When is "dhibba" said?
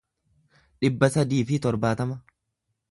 0.85-1.11